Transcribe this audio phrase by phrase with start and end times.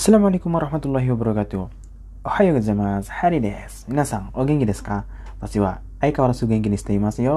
[0.00, 1.68] Assalamualaikum warahmatullahi wabarakatuh.
[2.24, 3.12] Ohayo gozaimasu.
[3.12, 3.84] Hari desu.
[3.84, 5.04] Minasan, o genki desu ka?
[5.44, 7.36] Watashi wa aikawarazu genki ni shite imasu yo.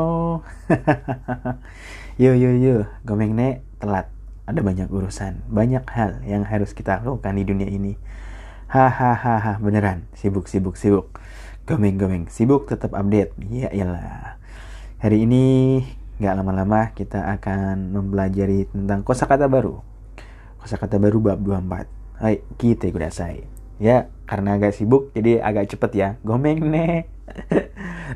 [2.16, 4.08] yo yo yo, gomeng ne telat.
[4.48, 8.00] Ada banyak urusan, banyak hal yang harus kita lakukan di dunia ini.
[8.72, 10.08] Hahaha, beneran.
[10.16, 11.20] Sibuk, sibuk, sibuk.
[11.68, 12.32] Gomeng, gomeng.
[12.32, 13.36] Sibuk tetap update.
[13.52, 14.40] Ya iyalah.
[15.04, 15.44] Hari ini
[16.16, 19.84] nggak lama-lama kita akan mempelajari tentang kosakata baru.
[20.64, 22.03] Kosakata baru bab 24.
[22.23, 23.47] Hai, kita kudasai.
[23.79, 26.09] Ya, karena agak sibuk jadi agak cepet ya.
[26.27, 27.07] Gomeng nih.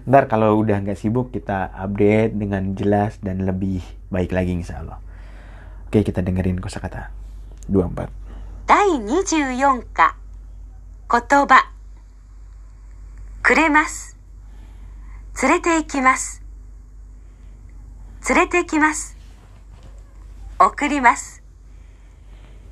[0.09, 4.99] Ntar kalau udah nggak sibuk kita update dengan jelas dan lebih baik lagi insya Allah.
[5.87, 7.13] Oke, kita dengerin kosakata
[7.69, 8.23] 24.
[8.67, 10.17] 第24課
[11.11, 11.71] 言葉
[13.43, 14.17] くれます
[15.43, 16.43] 連れて行きます
[18.29, 19.17] 連れて行きます
[20.59, 21.43] 送ります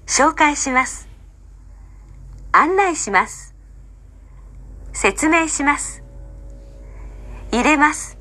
[0.07, 1.09] 紹介します
[2.58, 3.54] 案内します。
[4.94, 6.04] 説明します。
[7.52, 8.18] 入れます。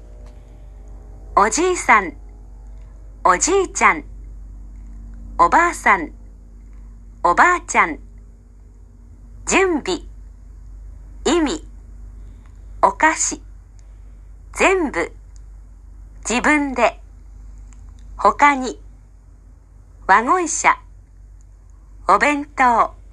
[1.36, 2.16] おじいさん
[3.24, 4.04] おじいちゃん
[5.38, 6.10] おばあさん
[7.22, 8.00] おばあちゃん
[9.46, 10.00] 準備
[11.24, 11.64] 意味
[12.82, 13.40] お菓子
[14.52, 15.12] 全部
[16.28, 16.98] 自分で
[18.16, 18.80] 他に
[20.08, 20.76] ワゴン車
[22.08, 23.03] お弁当。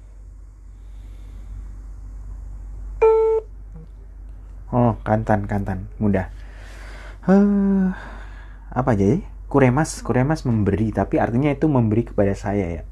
[4.72, 6.32] Oh, kantan, kantan, mudah.
[7.28, 7.88] Eh,
[8.72, 9.18] apa aja ya?
[9.52, 12.82] Kuremas, kuremas memberi, tapi artinya itu memberi kepada saya ya.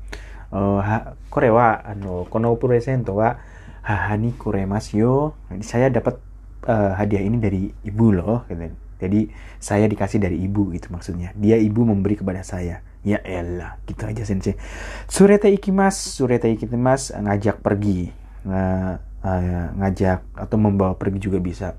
[0.53, 3.33] Oh, ha, kore wa ano, kono presento wa
[3.81, 5.33] hahani kuremas yo.
[5.65, 6.21] Saya dapat
[6.69, 8.69] eh, hadiah ini dari ibu loh, gitu.
[9.01, 11.33] Jadi saya dikasih dari ibu gitu maksudnya.
[11.33, 12.85] Dia ibu memberi kepada saya.
[13.01, 14.61] Ya elah, gitu aja sensei.
[15.09, 18.13] Surete ikimas, surete ikimas ngajak pergi.
[18.45, 21.77] Nah, eh, ngajak atau membawa pergi juga bisa.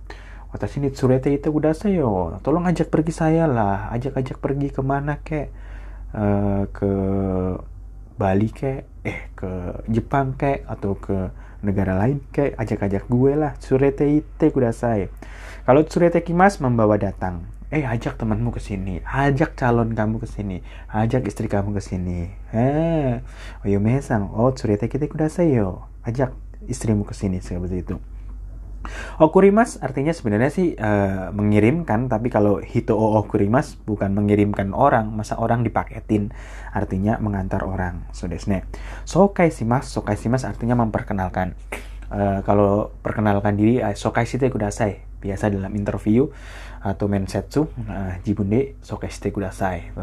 [0.52, 2.36] Watashi ni tsurete ite kudasai yo.
[2.44, 3.88] Tolong ajak pergi saya lah.
[3.96, 5.48] Ajak-ajak pergi ke mana kek?
[6.12, 6.92] Eh, ke
[8.20, 8.84] Bali kek?
[9.08, 9.50] Eh, ke
[9.88, 10.68] Jepang kek?
[10.68, 11.32] Atau ke
[11.64, 12.60] negara lain kek?
[12.60, 13.56] Ajak-ajak gue lah.
[13.64, 15.08] Tsurete ite kudasai.
[15.64, 17.48] Kalau tsurete kimas membawa datang.
[17.72, 19.00] Eh, ajak temanmu ke sini.
[19.08, 20.60] Ajak calon kamu ke sini.
[20.92, 22.28] Ajak istri kamu ke sini.
[22.52, 23.24] Eh,
[23.64, 24.28] oyome-san.
[24.36, 25.88] Oh, tsurete kite kudasai yo.
[26.04, 26.36] Ajak
[26.68, 27.96] istrimu ke sini seperti itu.
[29.22, 35.38] Okurimas artinya sebenarnya sih eh, mengirimkan, tapi kalau hito o okurimas bukan mengirimkan orang, masa
[35.38, 36.34] orang dipaketin,
[36.74, 38.10] artinya mengantar orang.
[38.10, 38.66] So desne.
[39.06, 41.54] Sokai simas, sokai simas artinya memperkenalkan.
[42.12, 45.06] Eh, kalau perkenalkan diri, eh, sokai shite kudasai.
[45.22, 46.26] Biasa dalam interview
[46.82, 49.94] atau mensetsu, uh, jibunde sokai shite kudasai.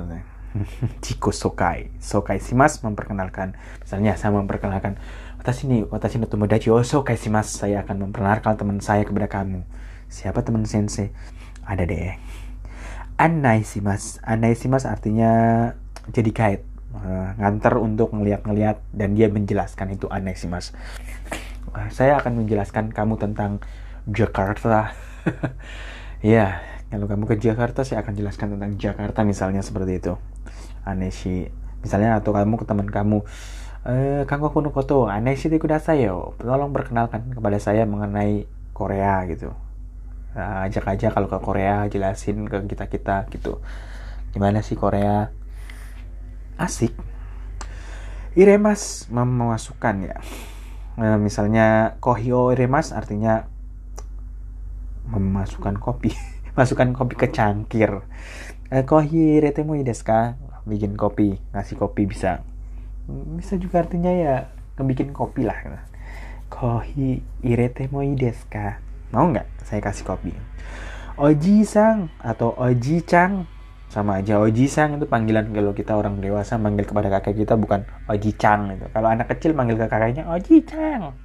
[1.04, 3.54] Jiko sokai, sokai simas memperkenalkan.
[3.84, 4.96] Misalnya saya memperkenalkan
[5.38, 7.62] Watashi ni, watashi no tomodachi o sokai shimasu.
[7.62, 9.62] Saya akan memperkenalkan teman saya kepada kamu.
[10.10, 11.14] Siapa teman sensei?
[11.62, 12.18] Ada deh.
[13.14, 14.18] Anai shimasu.
[14.26, 15.30] Anai shimasu artinya
[16.10, 16.64] jadi guide.
[16.98, 20.74] Eh, nganter untuk ngeliat-ngeliat dan dia menjelaskan itu anai shimasu.
[21.70, 23.62] Eh, Saya akan menjelaskan kamu tentang
[24.10, 24.90] Jakarta.
[26.34, 26.60] ya,
[26.90, 30.18] kalau kamu ke Jakarta saya akan jelaskan tentang Jakarta misalnya seperti itu.
[30.84, 31.48] Aneshi.
[31.82, 33.22] Misalnya atau kamu ke teman kamu
[33.88, 36.34] eh Kanggo Kuno Koto, Aneshi de kudasai yo.
[36.38, 39.54] Tolong perkenalkan kepada saya mengenai Korea gitu.
[40.36, 43.58] Nah, ajak aja kalau ke Korea jelasin ke kita-kita gitu.
[44.34, 45.30] Gimana sih Korea?
[46.58, 46.92] Asik.
[48.38, 50.16] Iremas mem- memasukkan ya.
[50.98, 53.46] Eh, misalnya kohio iremas artinya
[55.08, 56.12] memasukkan kopi.
[56.58, 58.02] Masukkan kopi ke cangkir.
[58.68, 60.04] Eh, kohi retemo desu?
[60.68, 62.44] Bikin kopi, ngasih kopi bisa.
[63.08, 65.56] Bisa juga artinya ya ngebikin kopi lah.
[66.52, 68.78] Kohi irete mo desu ka?
[69.10, 70.32] Mau nggak saya kasih kopi?
[71.18, 73.42] Oji sang atau Oji Chang
[73.88, 77.82] sama aja Oji sang itu panggilan kalau kita orang dewasa manggil kepada kakek kita bukan
[78.06, 78.86] Oji Chang itu.
[78.92, 81.16] Kalau anak kecil manggil ke kakeknya Oji Chang.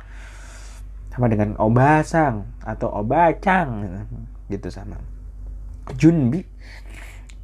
[1.13, 3.85] Sama dengan Oba sang atau Oba Chang
[4.49, 4.97] gitu sama.
[5.99, 6.41] Junbi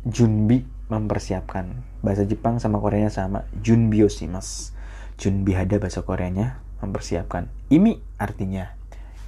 [0.07, 1.71] Junbi mempersiapkan.
[2.01, 4.73] Bahasa Jepang sama Koreanya sama Junbi yoshimasu
[5.19, 7.51] Junbi ada bahasa Koreanya mempersiapkan.
[7.69, 8.73] Imi artinya.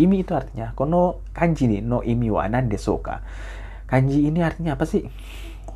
[0.01, 3.21] Imi itu artinya kono kanji nih no imi wa nan desu ka?
[3.85, 5.05] Kanji ini artinya apa sih?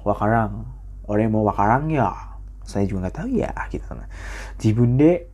[0.08, 0.66] Wakarang.
[1.06, 2.10] Orang mau wakarang ya?
[2.66, 3.86] Saya juga nggak tahu ya gitu.
[4.58, 5.30] Jibunde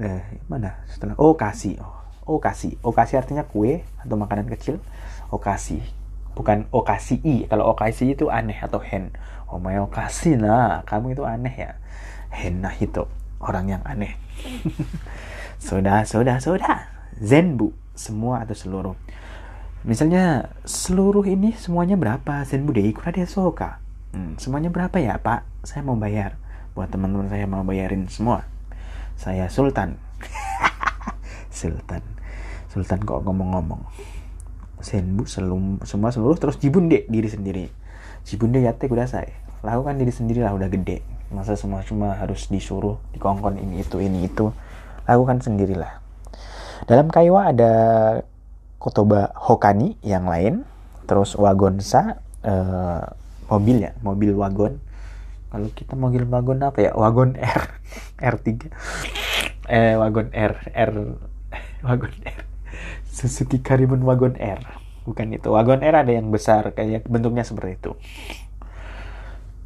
[0.00, 0.82] eh, mana?
[0.88, 1.78] Setelah oh kasih.
[1.78, 1.94] Oh,
[2.26, 2.74] oh kasih.
[2.82, 4.80] Oh kasih artinya kue atau makanan kecil.
[5.28, 5.84] Oh kasih
[6.32, 9.12] bukan okasi kalau okasi itu aneh atau hen
[9.52, 11.72] my okasi nah kamu itu aneh ya
[12.32, 13.04] hen nah itu
[13.44, 14.16] orang yang aneh
[15.62, 16.90] Soda, soda, soda.
[17.22, 17.70] Zenbu.
[17.94, 18.98] Semua atau seluruh.
[19.86, 22.42] Misalnya seluruh ini semuanya berapa?
[22.42, 23.78] Zenbu de ikura desu ka?
[24.10, 25.46] Hmm, semuanya berapa ya pak?
[25.62, 26.34] Saya mau bayar.
[26.74, 28.42] Buat teman-teman saya mau bayarin semua.
[29.14, 30.02] Saya Sultan.
[31.54, 32.02] Sultan.
[32.66, 33.86] Sultan kok ngomong-ngomong.
[34.82, 37.64] Zenbu selum, semua seluruh terus jibunde diri sendiri.
[38.26, 39.30] Jibunde yate kudasai.
[39.62, 41.06] Lakukan diri sendiri lah udah gede.
[41.30, 44.50] Masa semua cuma harus disuruh dikongkon ini itu ini itu.
[45.06, 46.02] Lakukan sendirilah.
[46.90, 47.72] Dalam kaiwa ada
[48.82, 50.66] kotoba hokani yang lain
[51.06, 53.06] terus wagonsa uh,
[53.46, 54.82] mobil ya mobil wagon
[55.54, 57.62] kalau kita mobil wagon apa ya wagon R
[58.34, 58.48] R3
[59.70, 60.92] eh wagon R R
[61.86, 62.41] wagon R
[63.12, 65.52] Suzuki Karimun wagon R bukan itu.
[65.52, 67.92] Wagon R ada yang besar kayak bentuknya seperti itu.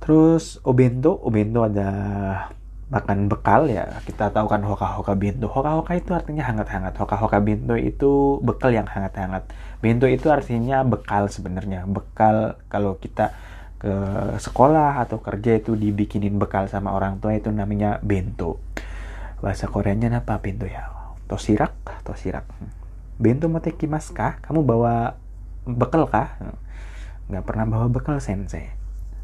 [0.03, 1.89] Terus obento obento ada
[2.91, 4.03] makan bekal ya.
[4.03, 5.47] Kita tahu kan hoka hoka bento.
[5.47, 9.45] Hoka hoka itu artinya hangat hangat hoka hoka bento itu bekal yang hangat hangat
[9.79, 11.87] bento itu artinya bekal sebenarnya.
[11.87, 13.31] Bekal kalau kita
[13.77, 13.93] ke
[14.41, 18.59] sekolah atau kerja itu dibikinin bekal sama orang tua itu namanya bento.
[19.39, 20.41] Bahasa Koreanya apa?
[20.41, 20.89] Bento ya.
[21.29, 21.75] Tosirak?
[22.03, 22.47] Tosirak
[23.17, 24.39] bento motekimasu kah?
[24.45, 25.17] Kamu bawa
[25.67, 26.37] bekal kah?
[27.27, 28.73] Nggak pernah bawa bekal sensei.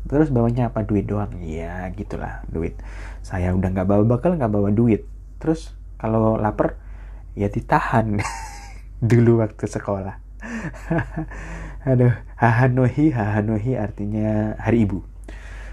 [0.08, 0.82] Terus bawanya apa?
[0.82, 1.38] Duit doang?
[1.44, 2.74] Ya gitulah duit.
[3.22, 5.06] Saya udah nggak bawa bekal nggak bawa duit.
[5.38, 6.80] Terus kalau lapar
[7.38, 8.18] ya ditahan.
[9.10, 10.18] Dulu waktu sekolah.
[11.90, 15.02] Aduh hahanohi hahanohi artinya hari ibu.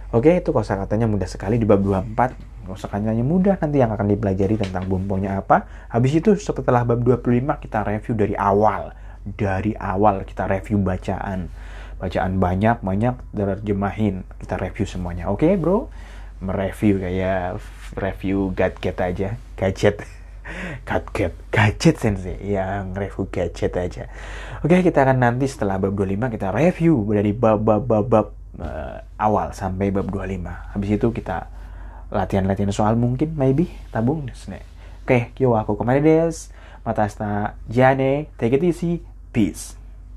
[0.10, 4.88] Oke itu kosakatanya mudah sekali di bab 24 kosakatanya mudah nanti yang akan dipelajari tentang
[4.90, 5.68] bumbunya apa.
[5.92, 8.94] Habis itu setelah bab 25 kita review dari awal.
[9.24, 11.52] Dari awal kita review bacaan.
[12.00, 14.24] Bacaan banyak banyak terjemahin.
[14.40, 15.28] Kita review semuanya.
[15.30, 15.92] Oke okay, bro?
[16.40, 17.60] Mereview kayak
[18.00, 19.36] review gadget aja.
[19.60, 20.04] Gadget.
[20.90, 22.40] Gadget gadget sensei.
[22.42, 24.04] Yang review gadget aja.
[24.66, 28.28] Oke okay, kita akan nanti setelah bab 25 kita review dari bab bab bab, bab
[28.60, 31.59] uh, awal sampai bab 25 habis itu kita
[32.10, 34.62] latihan-latihan soal mungkin maybe tabung oke
[35.06, 36.52] okay, kyo aku kemarin des.
[36.84, 39.02] Matasta jane take it easy.
[39.30, 39.79] Peace